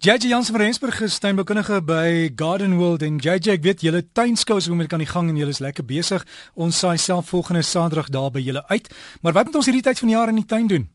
[0.00, 4.60] JJ Jansen van Rensburg is tuinbekundige by Garden World en JJ ek weet julle tuinskou
[4.60, 6.22] is oomblik aan die gang en julle is lekker besig.
[6.54, 8.86] Ons saai self volgende Saterdag daar by julle uit.
[9.26, 10.86] Maar wat moet ons hierdie tyd van die jaar in die tuin doen?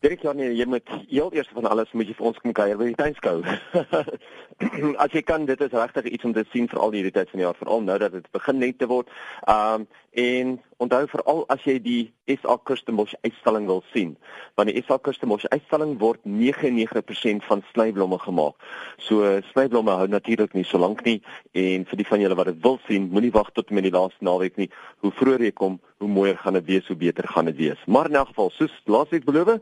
[0.00, 2.78] Dirk ja nee, jy moet heel eers van alles moet jy vir ons kom kuier
[2.80, 3.42] by die tuinskou.
[5.04, 7.42] As jy kan, dit is regtig iets om te sien vir al hierdie tyd van
[7.42, 9.12] die jaar, veral nou dat dit begin net te word.
[9.44, 14.16] Um En onthou veral as jy die SA Kustembosch uitstalling wil sien,
[14.58, 18.56] want die SA Kustembosch uitstalling word 99% van snyblomme gemaak.
[18.98, 21.20] So snyblomme hou natuurlik nie so lank nie
[21.54, 24.26] en vir die van julle wat dit wil sien, moenie wag tot met die laaste
[24.26, 24.66] naweek nie.
[24.98, 27.80] Hoe vroeër jy kom, hoe mooier gaan dit wees, hoe beter gaan dit wees.
[27.86, 29.58] Maar in elk geval, soos laasweek beloof,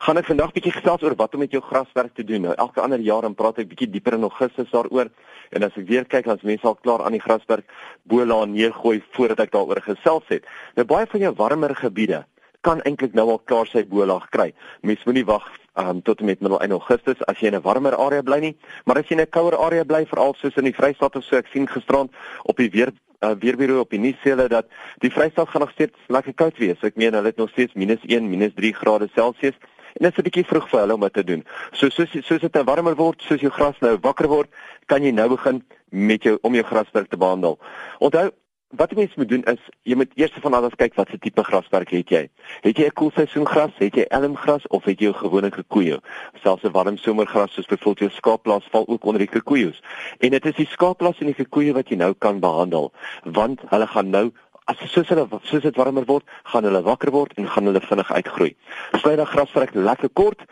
[0.00, 2.46] gaan ek vandag bietjie gesels oor wat om met jou graswerk te doen.
[2.46, 5.10] Nou elke ander jaar dan praat ek bietjie dieper in Augustus daaroor.
[5.50, 7.66] En as ek weer kyk, dan is mense al klaar aan die graswerk
[8.08, 10.46] bolaan neergooi voordat ek daaroor gesels het.
[10.78, 12.22] Nou baie van jou warmer gebiede
[12.64, 14.50] kan eintlik nou al klaar sy bolaag kry.
[14.86, 17.96] Mens moenie wag um, tot en met middel in Augustus as jy in 'n warmer
[17.96, 20.74] area bly nie, maar as jy in 'n kouer area bly, veral soos in die
[20.74, 22.10] Vrystaat of so, ek sien gisterand
[22.44, 24.66] op die weer uh, weerbureau op die nuus sê hulle dat
[24.98, 26.80] die Vrystaat gaan nog steeds lekker koud wees.
[26.82, 29.56] Ek meen hulle het nog steeds -1, -3 grade Celsius.
[29.98, 31.44] En dit is 'n bietjie vroeg vir hulle om dit te doen.
[31.72, 34.48] So soos soos dit nou warmer word, soos jou gras nou wakker word,
[34.86, 37.58] kan jy nou begin met jou om jou graswerk te behandel.
[37.98, 38.30] Onthou
[38.70, 41.90] Wat jy moet doen is jy moet eers van alles kyk wat se tipe graswerk
[41.90, 42.20] het jy.
[42.62, 45.98] Het jy 'n koelseisoengras, het jy elmgras of het jy 'n gewone kikoejo?
[46.42, 49.82] Selfs 'n warm somergras soos byvoorbeeld jou skaapplaas val ook onder die kikoejos.
[50.20, 52.92] En dit is die skaapplaas en die kikoejo wat jy nou kan behandel,
[53.24, 54.32] want hulle gaan nou
[54.64, 58.12] as soos hulle soos dit warmer word, gaan hulle wakker word en gaan hulle vinnig
[58.12, 58.56] uitgroei.
[58.92, 60.46] Sny dan graswerk lekker kort,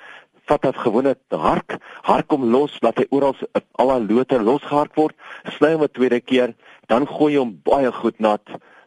[0.48, 3.36] vat af gewone hark, hark hom los dat hy oral
[3.78, 5.16] al die lote losgehark word,
[5.58, 6.54] sny hom 'n tweede keer,
[6.88, 8.42] dan gooi jy hom baie goed nat.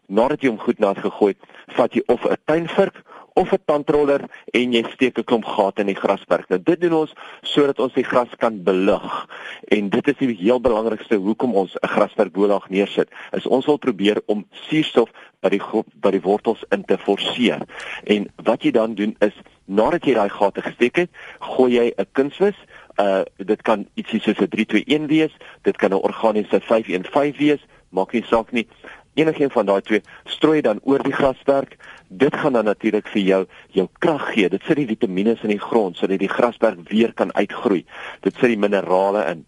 [0.09, 1.43] Nadat jy hom goed nat gegooi het,
[1.77, 3.03] vat jy of 'n tuinvurk
[3.33, 6.49] of 'n tandroller en jy steek 'n klomp gate in die grasperk.
[6.49, 9.27] Nou dit doen ons sodat ons die gras kan belig.
[9.67, 13.09] En dit is die heel belangrikste hoekom ons 'n grasperkbolaag neersit.
[13.31, 15.09] Is ons wil probeer om suurstof
[15.39, 15.61] by die
[15.93, 17.61] by die wortels in te forceer.
[18.03, 19.33] En wat jy dan doen is
[19.71, 22.57] nadat jy daai gate gesteek het, gooi jy 'n kunsmis
[22.99, 25.33] uh dit kan ietsie soos 'n 321 wees,
[25.63, 28.67] dit kan 'n organiese 515 wees, maak nie saak nie
[29.13, 31.77] enigiets van daai twee strooi dan oor die grasperk.
[32.07, 33.45] Dit gaan dan natuurlik vir jou
[33.75, 34.49] jou krag gee.
[34.49, 37.85] Dit sit die vitamiene in die grond sodat die grasperk weer kan uitgroei.
[38.21, 39.45] Dit sit die minerale in.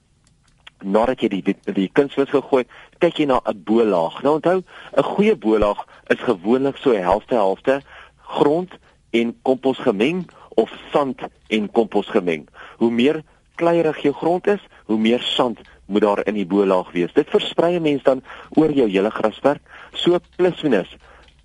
[0.83, 2.65] Nadat jy die die, die kunsmis gegooi,
[2.99, 4.21] kyk jy na 'n bolaag.
[4.23, 4.63] Nou onthou,
[4.97, 7.81] 'n goeie bolaag is gewoonlik so helfte helfte
[8.23, 8.71] grond
[9.13, 10.25] en kompos gemeng
[10.57, 12.47] of sand en kompos gemeng.
[12.77, 13.21] Hoe meer
[13.61, 17.13] kleierig jou grond is, hoe meer sand moet daar in die bo-laag wees.
[17.13, 18.23] Dit versprei mense dan
[18.57, 19.61] oor jou hele grasperk,
[19.93, 20.89] so plus minus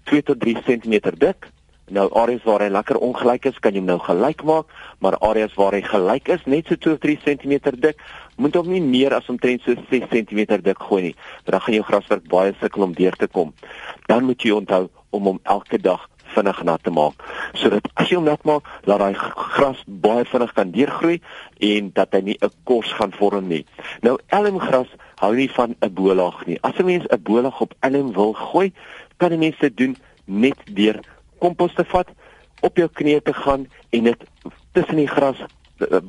[0.09, 1.51] 2 tot 3 cm dik.
[1.89, 4.69] Nou areas waar hy lekker ongelyk is, kan jy nou gelyk maak,
[5.01, 8.01] maar areas waar hy gelyk is, net so 2 of 3 cm dik,
[8.37, 11.17] moet hom nie meer as omtrent so 6 cm dik gooi nie.
[11.49, 13.55] Dan gaan jou grasperk baie sukkel om deur te kom.
[14.09, 14.87] Dan moet jy onthou
[15.17, 16.05] om hom elke dag
[16.39, 17.27] vinnig nat te maak
[17.59, 21.21] sodat as jy hom nat maak dat daai gras baie vinnig kan deurgroei
[21.73, 23.65] en dat hy nie 'n kos gaan vorm nie.
[24.03, 24.89] Nou elmgras
[25.21, 26.59] hou nie van 'n bolaag nie.
[26.63, 28.73] As 'n mens 'n bolaag op elm wil gooi,
[29.17, 31.01] kan 'n mens dit doen net deur
[31.39, 32.09] kompos te vat,
[32.61, 34.25] op jou knieë te gaan en dit
[34.73, 35.37] tussen die gras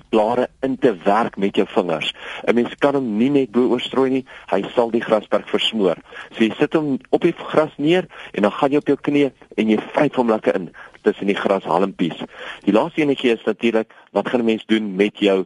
[0.09, 2.13] blare in te werk met jou vingers.
[2.47, 5.97] 'n Mens kan hom nie net bo oorstrooi nie, hy sal die grasperk versmoor.
[6.31, 9.31] So jy sit hom op die gras neer en dan gaan jy op jou knie
[9.57, 10.71] en jy vryf hom lekker in
[11.01, 12.23] tussen die grashalmpies.
[12.65, 15.45] Die laaste enetjie is natuurlik wat gaan 'n mens doen met jou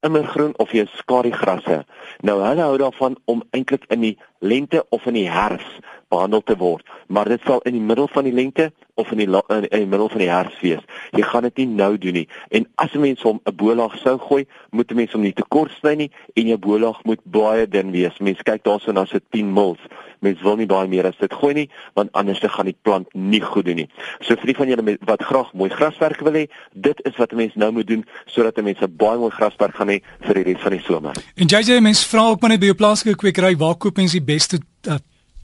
[0.00, 1.84] immergroen of jou skadigrasse.
[2.20, 5.78] Nou hulle hou daarvan om eintlik in die lente of in die herfs
[6.08, 9.28] behandel te word, maar dit sal in die middel van die lente of in die
[9.28, 10.84] in, in die middel van die herfs wees.
[11.12, 12.28] Jy gaan dit nie nou doen nie.
[12.48, 15.44] En as 'n mens hom 'n bolaag sou gooi, moet 'n mens hom nie te
[15.48, 18.18] kort sny nie en jou bolaag moet baie dun wees.
[18.18, 19.78] Mens kyk daarso na so 10 mils.
[20.20, 23.14] Mens wil nie baie meer as dit gooi nie, want anders dan gaan die plant
[23.14, 23.88] nie goed doen nie.
[24.20, 27.36] So vir die van julle wat graag mooi graswerk wil hê, dit is wat 'n
[27.36, 30.42] mens nou moet doen sodat 'n mens 'n baie mooi graswerk gaan hê vir die
[30.42, 31.14] res van die somer.
[31.36, 34.22] En JJ, mens vra ook maar net by jou plaaslike kwekery, waar koop mens die
[34.22, 34.94] beste uh,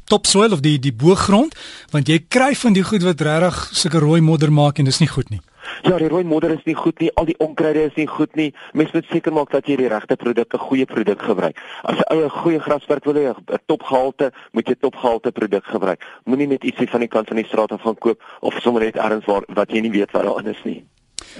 [0.04, 1.54] topsoil of die die boergrond
[1.90, 5.08] want jy kry van die goed wat regtig sulke rooi modder maak en dis nie
[5.08, 5.40] goed nie.
[5.82, 8.50] Ja, die rooi modder is nie goed nie, al die onkruide is nie goed nie.
[8.72, 11.56] Mens moet seker maak dat jy die regte produk, 'n goeie produk gebruik.
[11.82, 16.04] As ou 'n goeie graswerk wil hê, 'n topgehalte, moet jy topgehalte produk gebruik.
[16.24, 18.96] Moenie net ietsie van die kant van die straat af gaan koop of sommer net
[18.96, 20.84] ergens waar wat jy nie weet wat daarin is nie.